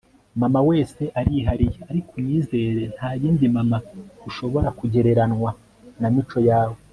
mama 0.41 0.59
wese 0.69 1.03
arihariye, 1.19 1.79
ariko 1.91 2.09
unyizere 2.19 2.81
ntayindi 2.95 3.45
mama 3.57 3.77
ushobora 4.29 4.67
kugereranwa 4.79 5.49
na 6.01 6.09
mico 6.15 6.39
yawe 6.49 6.77